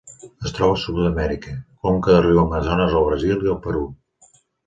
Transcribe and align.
Es 0.49 0.53
troba 0.59 0.77
a 0.77 0.79
Sud-amèrica: 0.83 1.53
conca 1.87 2.15
del 2.17 2.25
riu 2.27 2.41
Amazones 2.45 2.97
al 3.01 3.05
Brasil 3.11 3.47
i 3.49 3.51
el 3.57 3.61
Perú. 3.67 3.85